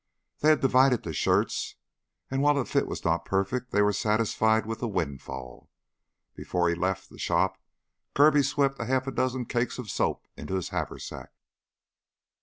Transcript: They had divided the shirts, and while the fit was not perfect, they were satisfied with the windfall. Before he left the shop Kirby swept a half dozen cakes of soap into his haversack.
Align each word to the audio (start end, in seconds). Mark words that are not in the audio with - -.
They 0.39 0.49
had 0.49 0.61
divided 0.61 1.03
the 1.03 1.13
shirts, 1.13 1.75
and 2.31 2.41
while 2.41 2.55
the 2.55 2.65
fit 2.65 2.87
was 2.87 3.05
not 3.05 3.23
perfect, 3.23 3.69
they 3.69 3.83
were 3.83 3.93
satisfied 3.93 4.65
with 4.65 4.79
the 4.79 4.87
windfall. 4.87 5.69
Before 6.33 6.67
he 6.69 6.73
left 6.73 7.11
the 7.11 7.19
shop 7.19 7.61
Kirby 8.15 8.41
swept 8.41 8.79
a 8.79 8.85
half 8.85 9.05
dozen 9.13 9.45
cakes 9.45 9.77
of 9.77 9.91
soap 9.91 10.25
into 10.35 10.55
his 10.55 10.69
haversack. 10.69 11.33